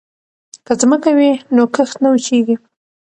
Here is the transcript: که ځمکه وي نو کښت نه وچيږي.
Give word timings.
که 0.65 0.73
ځمکه 0.81 1.11
وي 1.17 1.31
نو 1.55 1.63
کښت 1.75 1.95
نه 2.03 2.09
وچيږي. 2.11 2.55